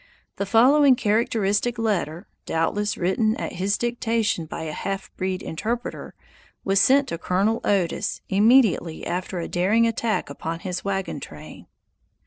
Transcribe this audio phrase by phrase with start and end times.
[0.37, 6.15] The following characteristic letter, doubtless written at his dictation by a half breed interpreter,
[6.63, 11.67] was sent to Colonel Otis immediately after a daring attack upon his wagon train.